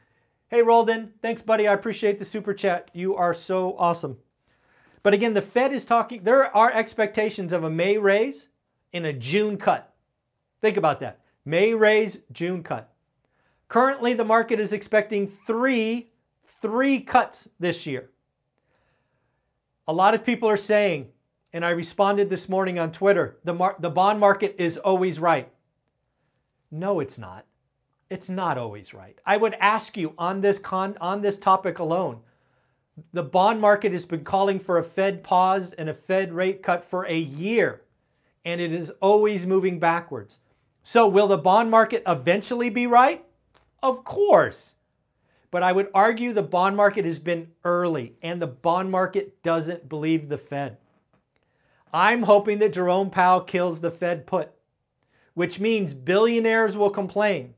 Hey, 0.50 0.62
Roldan, 0.62 1.12
thanks, 1.20 1.42
buddy. 1.42 1.66
I 1.66 1.74
appreciate 1.74 2.18
the 2.18 2.24
super 2.24 2.54
chat. 2.54 2.90
You 2.94 3.16
are 3.16 3.34
so 3.34 3.76
awesome. 3.76 4.18
But 5.02 5.14
again, 5.14 5.34
the 5.34 5.42
Fed 5.42 5.72
is 5.72 5.84
talking, 5.84 6.22
there 6.22 6.54
are 6.56 6.72
expectations 6.72 7.52
of 7.52 7.64
a 7.64 7.70
May 7.70 7.98
raise 7.98 8.46
and 8.92 9.06
a 9.06 9.12
June 9.12 9.56
cut. 9.56 9.92
Think 10.60 10.76
about 10.76 11.00
that. 11.00 11.20
May 11.44 11.72
raise, 11.72 12.18
June 12.32 12.62
cut. 12.62 12.92
Currently, 13.68 14.14
the 14.14 14.24
market 14.24 14.60
is 14.60 14.72
expecting 14.72 15.32
three, 15.46 16.10
three 16.62 17.00
cuts 17.00 17.48
this 17.60 17.86
year. 17.86 18.10
A 19.86 19.92
lot 19.92 20.14
of 20.14 20.24
people 20.24 20.48
are 20.48 20.56
saying, 20.56 21.08
and 21.52 21.64
I 21.64 21.70
responded 21.70 22.28
this 22.28 22.48
morning 22.48 22.78
on 22.78 22.92
Twitter, 22.92 23.38
the, 23.44 23.54
mar- 23.54 23.76
the 23.78 23.90
bond 23.90 24.20
market 24.20 24.56
is 24.58 24.76
always 24.78 25.18
right. 25.18 25.50
No, 26.70 27.00
it's 27.00 27.18
not. 27.18 27.46
It's 28.10 28.28
not 28.28 28.58
always 28.58 28.94
right. 28.94 29.18
I 29.24 29.36
would 29.36 29.54
ask 29.54 29.96
you 29.96 30.14
on 30.18 30.40
this 30.40 30.58
con- 30.58 30.96
on 31.00 31.20
this 31.20 31.36
topic 31.36 31.78
alone. 31.78 32.20
The 33.12 33.22
bond 33.22 33.60
market 33.60 33.92
has 33.92 34.04
been 34.04 34.24
calling 34.24 34.58
for 34.58 34.78
a 34.78 34.84
Fed 34.84 35.22
pause 35.22 35.72
and 35.78 35.88
a 35.88 35.94
Fed 35.94 36.32
rate 36.32 36.62
cut 36.62 36.84
for 36.88 37.04
a 37.06 37.16
year, 37.16 37.82
and 38.44 38.60
it 38.60 38.72
is 38.72 38.90
always 39.00 39.46
moving 39.46 39.78
backwards. 39.78 40.38
So, 40.82 41.06
will 41.06 41.28
the 41.28 41.36
bond 41.36 41.70
market 41.70 42.02
eventually 42.06 42.70
be 42.70 42.86
right? 42.86 43.24
Of 43.82 44.04
course. 44.04 44.74
But 45.50 45.62
I 45.62 45.72
would 45.72 45.88
argue 45.94 46.32
the 46.32 46.42
bond 46.42 46.76
market 46.76 47.04
has 47.04 47.18
been 47.18 47.48
early 47.64 48.14
and 48.22 48.40
the 48.40 48.46
bond 48.46 48.90
market 48.90 49.42
doesn't 49.42 49.88
believe 49.88 50.28
the 50.28 50.38
Fed. 50.38 50.76
I'm 51.92 52.22
hoping 52.22 52.58
that 52.58 52.74
Jerome 52.74 53.10
Powell 53.10 53.40
kills 53.40 53.80
the 53.80 53.90
Fed 53.90 54.26
put, 54.26 54.50
which 55.34 55.58
means 55.58 55.94
billionaires 55.94 56.76
will 56.76 56.90
complain, 56.90 57.54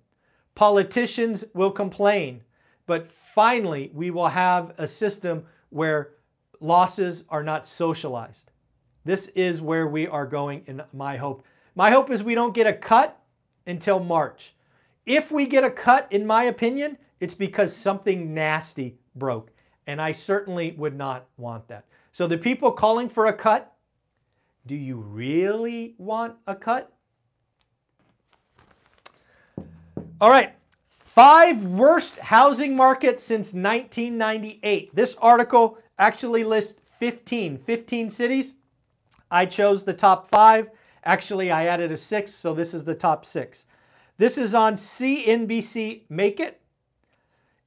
politicians 0.54 1.44
will 1.52 1.73
complain, 1.73 2.42
but 2.87 3.11
finally 3.34 3.90
we 3.94 4.10
will 4.10 4.28
have 4.28 4.72
a 4.78 4.87
system 4.87 5.44
where 5.70 6.10
losses 6.60 7.25
are 7.28 7.42
not 7.42 7.66
socialized. 7.66 8.50
This 9.04 9.28
is 9.28 9.60
where 9.60 9.87
we 9.87 10.06
are 10.06 10.26
going 10.26 10.62
in 10.66 10.82
my 10.92 11.16
hope. 11.16 11.44
My 11.75 11.90
hope 11.90 12.10
is 12.10 12.22
we 12.22 12.34
don't 12.34 12.54
get 12.54 12.66
a 12.66 12.72
cut 12.72 13.20
until 13.66 13.99
March. 14.00 14.54
If 15.06 15.30
we 15.30 15.46
get 15.46 15.64
a 15.64 15.70
cut, 15.70 16.06
in 16.10 16.26
my 16.26 16.44
opinion, 16.44 16.99
it's 17.20 17.34
because 17.34 17.75
something 17.75 18.34
nasty 18.34 18.99
broke. 19.16 19.50
And 19.87 20.00
I 20.00 20.12
certainly 20.12 20.72
would 20.72 20.96
not 20.96 21.26
want 21.37 21.66
that. 21.68 21.84
So 22.12 22.26
the 22.26 22.37
people 22.37 22.72
calling 22.72 23.08
for 23.08 23.26
a 23.26 23.32
cut, 23.32 23.72
do 24.66 24.75
you 24.75 24.96
really 24.96 25.94
want 25.99 26.34
a 26.46 26.54
cut? 26.54 26.92
All 30.20 30.30
right. 30.30 30.54
Five 31.14 31.64
worst 31.64 32.19
housing 32.19 32.76
markets 32.76 33.25
since 33.25 33.49
1998. 33.49 34.95
This 34.95 35.17
article 35.21 35.79
actually 35.99 36.45
lists 36.45 36.81
15, 37.00 37.59
15 37.59 38.11
cities. 38.11 38.52
I 39.31 39.47
chose 39.47 39.83
the 39.83 39.93
top 39.93 40.31
five. 40.31 40.71
Actually, 41.05 41.50
I 41.50 41.67
added 41.67 41.90
a 41.90 41.97
six, 41.97 42.33
so 42.35 42.55
this 42.55 42.75
is 42.75 42.85
the 42.85 42.95
top 42.95 43.25
six. 43.25 43.64
This 44.19 44.38
is 44.38 44.55
on 44.55 44.75
CNBC 44.75 46.02
Make 46.09 46.38
It. 46.38 46.61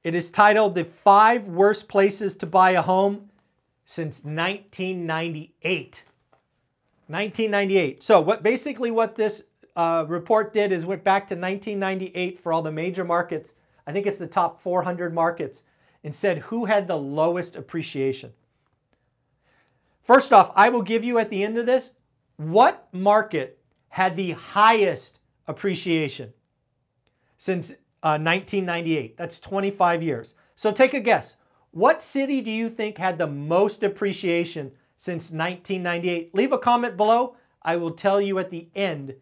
It 0.04 0.14
is 0.14 0.30
titled 0.30 0.74
The 0.74 0.84
Five 0.84 1.46
Worst 1.46 1.88
Places 1.88 2.34
to 2.36 2.46
Buy 2.46 2.72
a 2.72 2.82
Home 2.82 3.28
Since 3.84 4.24
1998. 4.24 6.02
1998. 7.08 8.02
So 8.02 8.20
what 8.20 8.42
basically 8.42 8.90
what 8.90 9.16
this 9.16 9.42
uh, 9.76 10.04
report 10.08 10.52
did 10.52 10.72
is 10.72 10.86
went 10.86 11.04
back 11.04 11.28
to 11.28 11.34
1998 11.34 12.40
for 12.40 12.52
all 12.52 12.62
the 12.62 12.70
major 12.70 13.04
markets. 13.04 13.50
I 13.86 13.92
think 13.92 14.06
it's 14.06 14.18
the 14.18 14.26
top 14.26 14.62
400 14.62 15.12
markets 15.12 15.62
and 16.04 16.14
said 16.14 16.38
who 16.38 16.64
had 16.64 16.86
the 16.86 16.96
lowest 16.96 17.56
appreciation. 17.56 18.32
First 20.02 20.32
off, 20.32 20.52
I 20.54 20.68
will 20.68 20.82
give 20.82 21.02
you 21.02 21.18
at 21.18 21.30
the 21.30 21.42
end 21.42 21.58
of 21.58 21.66
this 21.66 21.92
what 22.36 22.88
market 22.92 23.58
had 23.88 24.16
the 24.16 24.32
highest 24.32 25.18
appreciation 25.46 26.32
since 27.38 27.70
1998. 28.02 29.12
Uh, 29.12 29.14
That's 29.16 29.40
25 29.40 30.02
years. 30.02 30.34
So 30.56 30.72
take 30.72 30.94
a 30.94 31.00
guess. 31.00 31.36
What 31.70 32.02
city 32.02 32.40
do 32.40 32.50
you 32.50 32.70
think 32.70 32.98
had 32.98 33.18
the 33.18 33.26
most 33.26 33.82
appreciation 33.82 34.72
since 34.98 35.30
1998? 35.30 36.34
Leave 36.34 36.52
a 36.52 36.58
comment 36.58 36.96
below. 36.96 37.36
I 37.62 37.76
will 37.76 37.92
tell 37.92 38.20
you 38.20 38.38
at 38.38 38.50
the 38.50 38.68
end 38.74 39.14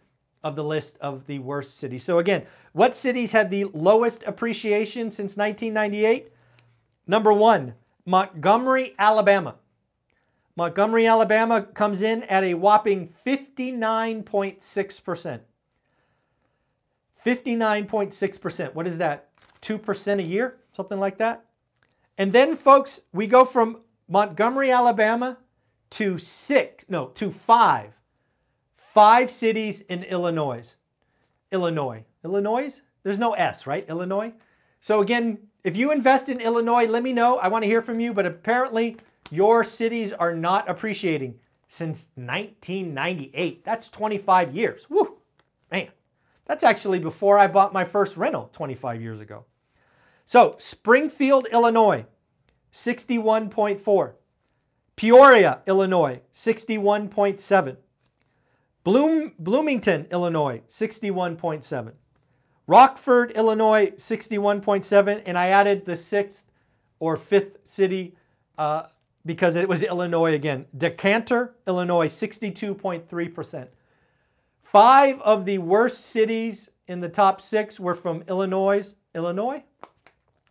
of 0.44 0.56
the 0.56 0.64
list 0.64 0.96
of 1.00 1.26
the 1.26 1.38
worst 1.38 1.78
cities. 1.78 2.02
So 2.02 2.18
again, 2.18 2.44
what 2.72 2.96
cities 2.96 3.32
had 3.32 3.50
the 3.50 3.64
lowest 3.72 4.22
appreciation 4.26 5.10
since 5.10 5.36
1998? 5.36 6.32
Number 7.06 7.32
one, 7.32 7.74
Montgomery, 8.04 8.94
Alabama. 8.98 9.54
Montgomery, 10.56 11.06
Alabama 11.06 11.62
comes 11.62 12.02
in 12.02 12.24
at 12.24 12.44
a 12.44 12.54
whopping 12.54 13.14
59.6%. 13.26 15.40
59.6%. 17.24 18.74
What 18.74 18.86
is 18.86 18.98
that? 18.98 19.28
2% 19.62 20.18
a 20.18 20.22
year? 20.22 20.56
Something 20.76 21.00
like 21.00 21.18
that? 21.18 21.44
And 22.18 22.32
then, 22.32 22.56
folks, 22.56 23.00
we 23.12 23.26
go 23.26 23.44
from 23.44 23.78
Montgomery, 24.08 24.70
Alabama 24.70 25.38
to 25.90 26.18
six, 26.18 26.84
no, 26.88 27.06
to 27.08 27.30
five. 27.30 27.92
Five 28.92 29.30
cities 29.30 29.82
in 29.88 30.02
Illinois. 30.02 30.76
Illinois. 31.50 32.04
Illinois? 32.24 32.80
There's 33.02 33.18
no 33.18 33.32
S, 33.32 33.66
right? 33.66 33.88
Illinois? 33.88 34.32
So, 34.80 35.00
again, 35.00 35.38
if 35.64 35.76
you 35.76 35.92
invest 35.92 36.28
in 36.28 36.40
Illinois, 36.40 36.86
let 36.86 37.02
me 37.02 37.14
know. 37.14 37.38
I 37.38 37.48
want 37.48 37.62
to 37.62 37.68
hear 37.68 37.80
from 37.80 38.00
you, 38.00 38.12
but 38.12 38.26
apparently 38.26 38.98
your 39.30 39.64
cities 39.64 40.12
are 40.12 40.34
not 40.34 40.68
appreciating 40.68 41.34
since 41.68 42.06
1998. 42.16 43.64
That's 43.64 43.88
25 43.88 44.54
years. 44.54 44.82
Woo, 44.90 45.16
man. 45.70 45.88
That's 46.44 46.64
actually 46.64 46.98
before 46.98 47.38
I 47.38 47.46
bought 47.46 47.72
my 47.72 47.86
first 47.86 48.18
rental 48.18 48.50
25 48.52 49.00
years 49.00 49.22
ago. 49.22 49.46
So, 50.26 50.54
Springfield, 50.58 51.46
Illinois, 51.50 52.04
61.4. 52.74 54.12
Peoria, 54.96 55.60
Illinois, 55.66 56.20
61.7. 56.34 57.76
Bloom, 58.84 59.32
Bloomington, 59.38 60.06
Illinois, 60.10 60.60
61.7. 60.68 61.92
Rockford, 62.66 63.32
Illinois, 63.32 63.92
61.7. 63.96 65.22
And 65.26 65.38
I 65.38 65.48
added 65.48 65.84
the 65.84 65.96
sixth 65.96 66.44
or 66.98 67.16
fifth 67.16 67.58
city 67.64 68.14
uh, 68.58 68.84
because 69.24 69.56
it 69.56 69.68
was 69.68 69.82
Illinois 69.82 70.34
again. 70.34 70.66
Decatur, 70.76 71.54
Illinois, 71.66 72.08
62.3%. 72.08 73.68
Five 74.62 75.20
of 75.20 75.44
the 75.44 75.58
worst 75.58 76.06
cities 76.06 76.68
in 76.88 77.00
the 77.00 77.08
top 77.08 77.40
six 77.40 77.78
were 77.78 77.94
from 77.94 78.24
Illinois. 78.28 78.94
Illinois? 79.14 79.62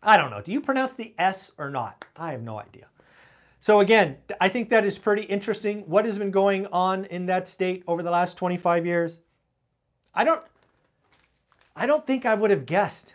I 0.04 0.18
don't 0.18 0.32
know. 0.32 0.42
Do 0.42 0.52
you 0.52 0.62
pronounce 0.62 0.96
the 0.96 1.14
S 1.18 1.52
or 1.58 1.70
not? 1.70 2.06
I 2.16 2.32
have 2.32 2.42
no 2.42 2.60
idea. 2.60 2.86
So 3.62 3.80
again, 3.80 4.18
I 4.42 4.50
think 4.50 4.70
that 4.70 4.86
is 4.86 4.98
pretty 4.98 5.22
interesting. 5.22 5.82
What 5.82 6.06
has 6.06 6.18
been 6.18 6.32
going 6.32 6.66
on 6.68 7.06
in 7.06 7.28
that 7.28 7.48
state 7.48 7.84
over 7.88 8.02
the 8.02 8.10
last 8.10 8.36
25 8.36 8.88
years? 8.88 9.20
I 10.16 10.24
don't 10.24 10.42
I 11.76 11.86
don't 11.86 12.06
think 12.06 12.26
I 12.26 12.34
would 12.34 12.50
have 12.50 12.66
guessed. 12.66 13.14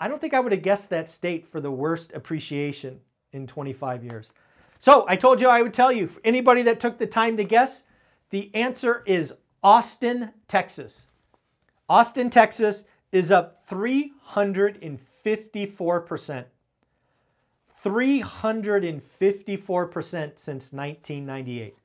I 0.00 0.08
don't 0.08 0.20
think 0.20 0.34
I 0.34 0.40
would 0.40 0.52
have 0.52 0.62
guessed 0.62 0.90
that 0.90 1.08
state 1.08 1.46
for 1.46 1.60
the 1.60 1.70
worst 1.70 2.12
appreciation 2.14 2.98
in 3.32 3.46
25 3.46 4.04
years. 4.04 4.32
So 4.80 5.04
I 5.08 5.14
told 5.14 5.40
you 5.40 5.48
I 5.48 5.62
would 5.62 5.72
tell 5.72 5.92
you. 5.92 6.08
for 6.08 6.20
Anybody 6.24 6.62
that 6.62 6.80
took 6.80 6.98
the 6.98 7.06
time 7.06 7.36
to 7.36 7.44
guess, 7.44 7.84
the 8.30 8.50
answer 8.54 9.04
is 9.06 9.32
Austin, 9.62 10.32
Texas. 10.48 11.04
Austin, 11.88 12.28
Texas 12.28 12.82
is 13.12 13.30
up 13.30 13.68
354%. 13.68 16.44
354% 17.84 20.32
since 20.36 20.72
1998. 20.72 21.76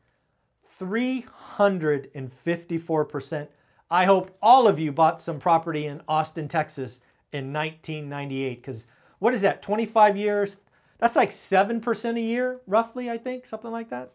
354%. 0.79 3.47
I 3.89 4.05
hope 4.05 4.37
all 4.41 4.67
of 4.67 4.79
you 4.79 4.91
bought 4.91 5.21
some 5.21 5.39
property 5.39 5.85
in 5.85 6.01
Austin, 6.07 6.47
Texas 6.47 6.99
in 7.31 7.53
1998 7.53 8.61
because 8.61 8.85
what 9.19 9.33
is 9.33 9.41
that, 9.41 9.61
25 9.61 10.17
years? 10.17 10.57
That's 10.97 11.15
like 11.15 11.31
7% 11.31 12.17
a 12.17 12.21
year, 12.21 12.59
roughly, 12.67 13.09
I 13.09 13.17
think, 13.17 13.45
something 13.45 13.71
like 13.71 13.89
that. 13.89 14.11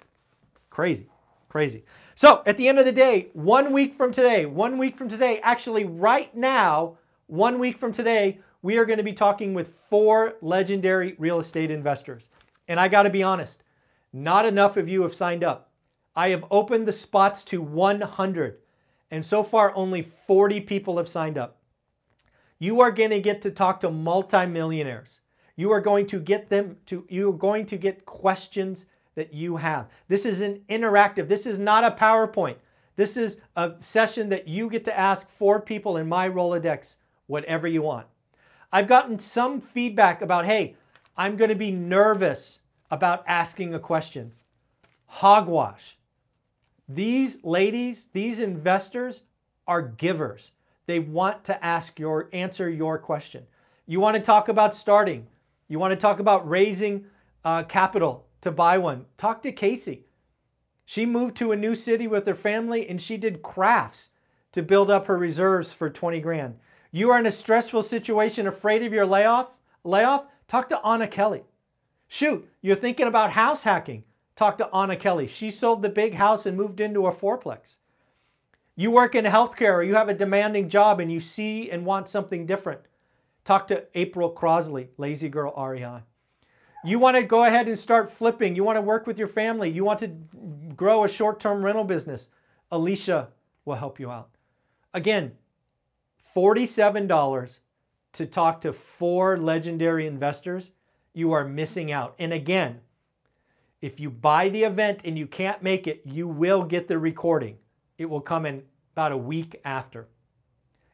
Crazy, 0.71 1.09
crazy. 1.49 1.85
So 2.15 2.43
at 2.47 2.57
the 2.57 2.69
end 2.69 2.79
of 2.79 2.85
the 2.85 2.93
day, 2.93 3.29
one 3.33 3.73
week 3.73 3.97
from 3.97 4.13
today, 4.13 4.47
one 4.47 4.79
week 4.79 4.97
from 4.97 5.09
today, 5.09 5.41
actually 5.43 5.85
right 5.85 6.35
now, 6.37 6.97
one 7.27 7.59
week 7.59 7.79
from 7.79 7.93
today, 7.93 8.39
we 8.63 8.77
are 8.77 8.85
going 8.85 8.99
to 8.99 9.03
be 9.03 9.13
talking 9.13 9.55
with 9.55 9.75
four 9.89 10.35
legendary 10.43 11.15
real 11.19 11.41
estate 11.41 11.71
investors. 11.71 12.25
And 12.69 12.79
I 12.79 12.89
got 12.89 13.03
to 13.03 13.11
be 13.11 13.23
honest, 13.23 13.63
not 14.13 14.47
enough 14.47 14.77
of 14.77 14.89
you 14.89 15.03
have 15.03 15.15
signed 15.15 15.45
up. 15.45 15.71
I 16.15 16.29
have 16.31 16.45
opened 16.51 16.87
the 16.87 16.93
spots 16.93 17.43
to 17.45 17.63
100, 17.63 18.59
and 19.11 19.25
so 19.25 19.43
far 19.43 19.75
only 19.75 20.03
40 20.03 20.61
people 20.61 20.99
have 20.99 21.09
signed 21.09 21.39
up. 21.39 21.59
You 22.59 22.81
are 22.83 22.91
going 22.91 23.11
to 23.11 23.21
get 23.21 23.43
to 23.43 23.51
talk 23.51 23.81
to 23.81 23.91
multimillionaires. 23.91 25.21
You 25.57 25.73
are 25.73 25.81
going 25.81 26.07
to 26.09 26.21
get 26.21 26.49
them 26.49 26.77
to 26.87 27.07
you 27.09 27.31
are 27.31 27.37
going 27.37 27.67
to 27.67 27.77
get 27.77 28.07
questions 28.07 28.87
that 29.15 29.33
you 29.33 29.57
have. 29.57 29.89
This 30.09 30.25
is 30.25 30.41
an 30.41 30.61
interactive. 30.69 31.29
This 31.29 31.47
is 31.47 31.59
not 31.59 31.85
a 31.85 31.91
PowerPoint. 31.91 32.57
This 32.97 33.17
is 33.17 33.39
a 33.57 33.73
session 33.81 34.29
that 34.29 34.47
you 34.47 34.69
get 34.69 34.85
to 34.85 34.99
ask 34.99 35.27
four 35.39 35.61
people 35.61 35.97
in 35.97 36.09
my 36.09 36.29
Rolodex 36.29 36.97
whatever 37.27 37.67
you 37.67 37.83
want. 37.83 38.07
I've 38.73 38.89
gotten 38.89 39.19
some 39.19 39.61
feedback 39.61 40.23
about, 40.23 40.47
hey, 40.47 40.77
I'm 41.17 41.37
going 41.37 41.49
to 41.51 41.57
be 41.57 41.71
nervous 41.71 42.61
about 42.91 43.25
asking 43.27 43.75
a 43.75 43.79
question. 43.79 44.33
Hogwash. 45.07 45.97
These 46.89 47.39
ladies, 47.45 48.07
these 48.13 48.39
investors 48.39 49.23
are 49.67 49.83
givers. 49.83 50.53
They 50.87 50.99
want 50.99 51.45
to 51.45 51.65
ask 51.65 51.99
your 51.99 52.29
answer 52.33 52.69
your 52.69 52.99
question. 52.99 53.45
You 53.87 54.01
want 54.01 54.17
to 54.17 54.23
talk 54.23 54.49
about 54.49 54.75
starting. 54.75 55.27
You 55.69 55.79
want 55.79 55.93
to 55.93 56.01
talk 56.01 56.19
about 56.19 56.49
raising 56.49 57.07
uh, 57.45 57.65
capital 57.65 58.27
to 58.43 58.51
buy 58.51 58.79
one. 58.79 59.05
Talk 59.19 59.43
to 59.43 59.53
Casey. 59.53 60.05
She 60.85 61.07
moved 61.07 61.37
to 61.37 61.53
a 61.53 61.57
new 61.57 61.77
city 61.77 62.09
with 62.09 62.27
her 62.27 62.35
family 62.35 62.89
and 62.89 63.01
she 63.01 63.17
did 63.17 63.43
crafts 63.43 64.09
to 64.53 64.63
build 64.63 64.91
up 64.91 65.07
her 65.07 65.17
reserves 65.17 65.71
for 65.71 65.89
20 65.89 66.21
grand. 66.21 66.57
You 66.93 67.11
are 67.11 67.19
in 67.19 67.27
a 67.27 67.31
stressful 67.31 67.83
situation, 67.83 68.47
afraid 68.47 68.83
of 68.83 68.93
your 68.93 69.07
layoff, 69.07 69.49
layoff, 69.85 70.25
talk 70.49 70.69
to 70.71 70.85
Anna 70.85 71.07
Kelly. 71.07 71.45
Shoot, 72.09 72.49
you're 72.61 72.77
thinking 72.77 73.07
about 73.07 73.31
house 73.31 73.63
hacking. 73.63 74.05
Talk 74.35 74.59
to 74.59 74.75
Anna 74.75 74.97
Kelly. 74.97 75.29
She 75.29 75.51
sold 75.51 75.83
the 75.83 75.89
big 75.89 76.15
house 76.15 76.47
and 76.47 76.57
moved 76.57 76.81
into 76.81 77.07
a 77.07 77.13
fourplex. 77.13 77.77
You 78.75 78.91
work 78.91 79.15
in 79.15 79.27
healthcare 79.27 79.75
or 79.75 79.83
you 79.83 79.95
have 79.95 80.09
a 80.09 80.15
demanding 80.15 80.69
job 80.69 81.01
and 81.01 81.13
you 81.13 81.21
see 81.21 81.71
and 81.71 81.85
want 81.85 82.09
something 82.09 82.47
different. 82.47 82.81
Talk 83.45 83.69
to 83.69 83.85
April 83.95 84.33
Crosley, 84.33 84.89
Lazy 84.97 85.29
Girl 85.29 85.53
REI. 85.57 86.03
You 86.83 86.99
want 86.99 87.17
to 87.17 87.23
go 87.23 87.45
ahead 87.45 87.69
and 87.69 87.79
start 87.79 88.11
flipping. 88.11 88.57
You 88.57 88.65
want 88.65 88.79
to 88.79 88.83
work 88.83 89.07
with 89.07 89.19
your 89.19 89.29
family. 89.29 89.71
You 89.71 89.85
want 89.85 90.01
to 90.01 90.09
grow 90.75 91.05
a 91.05 91.09
short 91.09 91.39
term 91.39 91.63
rental 91.63 91.85
business. 91.85 92.31
Alicia 92.73 93.29
will 93.67 93.75
help 93.75 94.01
you 94.01 94.11
out. 94.11 94.31
Again, 94.95 95.33
$47 96.35 97.59
to 98.13 98.27
talk 98.27 98.61
to 98.63 98.73
four 98.73 99.37
legendary 99.37 100.07
investors, 100.07 100.71
you 101.13 101.33
are 101.33 101.45
missing 101.45 101.93
out. 101.93 102.15
And 102.19 102.33
again, 102.33 102.81
if 103.81 103.99
you 103.99 104.11
buy 104.11 104.49
the 104.49 104.65
event 104.65 105.01
and 105.05 105.19
you 105.19 105.27
can't 105.27 105.63
make 105.63 105.87
it, 105.87 106.03
you 106.05 106.29
will 106.29 106.65
get 106.65 106.89
the 106.89 106.99
recording. 106.99 107.57
It 107.99 108.07
will 108.07 108.21
come 108.21 108.47
in 108.47 108.63
about 108.93 109.13
a 109.13 109.17
week 109.17 109.61
after. 109.65 110.09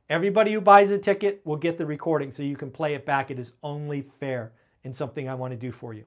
Everybody 0.09 0.53
who 0.53 0.61
buys 0.61 0.93
a 0.93 0.99
ticket 0.99 1.41
will 1.45 1.57
get 1.57 1.79
the 1.79 1.87
recording 1.87 2.31
so 2.31 2.43
you 2.43 2.57
can 2.57 2.71
play 2.71 2.95
it 2.95 3.05
back. 3.05 3.31
It 3.31 3.39
is 3.41 3.55
only 3.63 4.07
fair 4.21 4.53
and 4.85 4.95
something 4.95 5.29
I 5.29 5.35
want 5.35 5.53
to 5.53 5.57
do 5.57 5.73
for 5.73 5.95
you. 5.95 6.05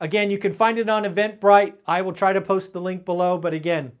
Again, 0.00 0.30
you 0.30 0.38
can 0.38 0.54
find 0.54 0.78
it 0.78 0.88
on 0.88 1.04
Eventbrite. 1.04 1.74
I 1.86 2.02
will 2.02 2.12
try 2.12 2.32
to 2.32 2.40
post 2.40 2.72
the 2.72 2.80
link 2.80 3.04
below, 3.04 3.38
but 3.38 3.52
again, 3.52 3.92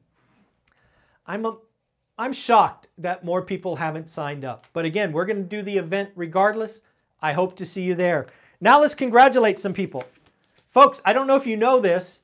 I'm 1.26 1.44
a 1.44 1.56
I'm 2.18 2.32
shocked 2.32 2.88
that 2.98 3.24
more 3.24 3.42
people 3.42 3.76
haven't 3.76 4.10
signed 4.10 4.44
up. 4.44 4.66
But 4.72 4.84
again, 4.84 5.12
we're 5.12 5.24
going 5.24 5.42
to 5.42 5.56
do 5.56 5.62
the 5.62 5.78
event 5.78 6.10
regardless. 6.14 6.80
I 7.20 7.32
hope 7.32 7.56
to 7.56 7.66
see 7.66 7.82
you 7.82 7.94
there. 7.94 8.26
Now 8.60 8.80
let's 8.80 8.94
congratulate 8.94 9.58
some 9.58 9.72
people. 9.72 10.04
Folks, 10.70 11.00
I 11.04 11.12
don't 11.12 11.26
know 11.26 11.36
if 11.36 11.46
you 11.46 11.56
know 11.56 11.80
this, 11.80 12.20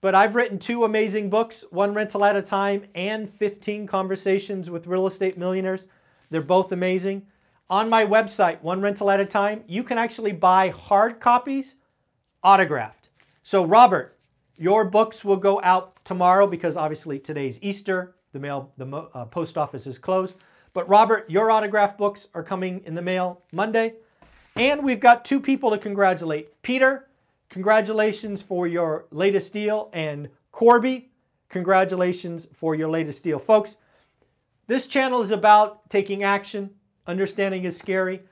but 0.00 0.14
I've 0.14 0.34
written 0.34 0.58
two 0.58 0.84
amazing 0.84 1.30
books, 1.30 1.64
One 1.70 1.94
Rental 1.94 2.24
at 2.24 2.36
a 2.36 2.42
Time 2.42 2.84
and 2.94 3.32
15 3.34 3.86
Conversations 3.86 4.70
with 4.70 4.86
Real 4.86 5.06
Estate 5.06 5.36
Millionaires. 5.36 5.86
They're 6.30 6.40
both 6.40 6.72
amazing. 6.72 7.26
On 7.68 7.88
my 7.88 8.04
website, 8.04 8.62
One 8.62 8.80
Rental 8.80 9.10
at 9.10 9.20
a 9.20 9.26
Time, 9.26 9.64
you 9.66 9.82
can 9.82 9.98
actually 9.98 10.32
buy 10.32 10.70
hard 10.70 11.20
copies 11.20 11.74
autographed. 12.42 13.08
So 13.42 13.64
Robert, 13.64 14.18
your 14.56 14.84
books 14.84 15.24
will 15.24 15.36
go 15.36 15.60
out 15.62 16.02
tomorrow 16.04 16.46
because 16.46 16.76
obviously 16.76 17.18
today's 17.18 17.58
Easter. 17.62 18.14
The 18.32 18.38
mail, 18.38 18.72
the 18.76 18.86
uh, 19.14 19.24
post 19.26 19.58
office 19.58 19.86
is 19.86 19.98
closed. 19.98 20.34
But 20.72 20.88
Robert, 20.88 21.28
your 21.28 21.50
autograph 21.50 21.96
books 21.96 22.28
are 22.34 22.42
coming 22.42 22.82
in 22.84 22.94
the 22.94 23.02
mail 23.02 23.42
Monday. 23.52 23.94
And 24.56 24.84
we've 24.84 25.00
got 25.00 25.24
two 25.24 25.40
people 25.40 25.70
to 25.70 25.78
congratulate. 25.78 26.60
Peter, 26.62 27.08
congratulations 27.48 28.42
for 28.42 28.66
your 28.66 29.06
latest 29.10 29.52
deal. 29.52 29.90
And 29.92 30.28
Corby, 30.52 31.10
congratulations 31.48 32.46
for 32.54 32.74
your 32.74 32.88
latest 32.88 33.22
deal. 33.22 33.38
Folks, 33.38 33.76
this 34.66 34.86
channel 34.86 35.20
is 35.22 35.32
about 35.32 35.88
taking 35.90 36.22
action. 36.22 36.70
Understanding 37.06 37.64
is 37.64 37.76
scary. 37.76 38.22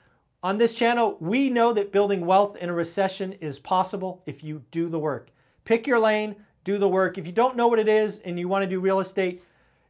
On 0.45 0.57
this 0.57 0.73
channel, 0.73 1.17
we 1.19 1.51
know 1.51 1.73
that 1.73 1.91
building 1.91 2.25
wealth 2.25 2.57
in 2.59 2.69
a 2.69 2.73
recession 2.73 3.33
is 3.41 3.59
possible 3.59 4.23
if 4.27 4.45
you 4.45 4.63
do 4.71 4.89
the 4.89 4.99
work. 4.99 5.31
Pick 5.65 5.85
your 5.85 5.99
lane, 5.99 6.37
do 6.63 6.79
the 6.79 6.89
work. 6.89 7.19
If 7.19 7.27
you 7.27 7.33
don't 7.33 7.57
know 7.57 7.67
what 7.67 7.81
it 7.81 7.89
is 7.89 8.21
and 8.25 8.39
you 8.39 8.47
want 8.47 8.63
to 8.63 8.69
do 8.69 8.79
real 8.79 9.01
estate, 9.01 9.43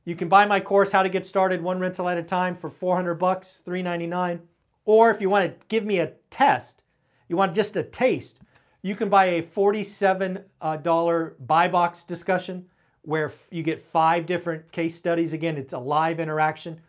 you 0.08 0.16
can 0.16 0.30
buy 0.30 0.46
my 0.46 0.58
course, 0.58 0.90
How 0.90 1.02
to 1.02 1.10
Get 1.10 1.26
Started 1.26 1.60
One 1.60 1.78
Rental 1.78 2.08
at 2.08 2.16
a 2.16 2.22
Time 2.22 2.56
for 2.56 2.70
400 2.70 3.16
bucks, 3.16 3.60
399. 3.66 4.40
Or 4.86 5.10
if 5.10 5.20
you 5.20 5.28
want 5.28 5.52
to 5.52 5.66
give 5.68 5.84
me 5.84 5.98
a 5.98 6.12
test, 6.30 6.82
you 7.28 7.36
want 7.36 7.54
just 7.54 7.76
a 7.76 7.82
taste, 7.82 8.40
you 8.80 8.94
can 8.94 9.10
buy 9.10 9.26
a 9.26 9.42
$47 9.42 10.44
uh, 10.62 11.30
buy 11.40 11.68
box 11.68 12.04
discussion 12.04 12.64
where 13.02 13.34
you 13.50 13.62
get 13.62 13.84
five 13.84 14.24
different 14.24 14.72
case 14.72 14.96
studies. 14.96 15.34
Again, 15.34 15.58
it's 15.58 15.74
a 15.74 15.78
live 15.78 16.20
interaction. 16.20 16.80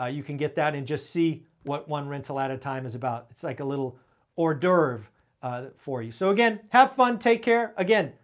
Uh, 0.00 0.06
you 0.06 0.22
can 0.22 0.38
get 0.38 0.56
that 0.56 0.74
and 0.74 0.86
just 0.86 1.10
see 1.10 1.44
what 1.64 1.90
one 1.90 2.08
rental 2.08 2.40
at 2.40 2.50
a 2.50 2.56
time 2.56 2.86
is 2.86 2.94
about. 2.94 3.26
It's 3.32 3.44
like 3.44 3.60
a 3.60 3.64
little 3.64 3.98
hors 4.36 4.54
d'oeuvre 4.54 5.06
uh, 5.42 5.64
for 5.76 6.00
you. 6.00 6.10
So 6.10 6.30
again, 6.30 6.60
have 6.70 6.96
fun, 6.96 7.18
take 7.18 7.42
care. 7.42 7.74
Again, 7.76 8.14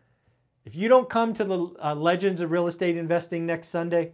if 0.64 0.74
you 0.74 0.88
don't 0.88 1.10
come 1.10 1.34
to 1.34 1.44
the 1.44 1.74
uh, 1.84 1.94
Legends 1.94 2.40
of 2.40 2.50
Real 2.50 2.66
Estate 2.66 2.96
Investing 2.96 3.44
next 3.44 3.68
Sunday, 3.68 4.12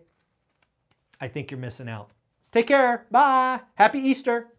I 1.21 1.29
think 1.29 1.51
you're 1.51 1.61
missing 1.61 1.89
out. 1.89 2.11
Take 2.53 2.69
care. 2.69 3.07
Bye. 3.11 3.61
Happy 3.75 3.99
Easter. 3.99 4.54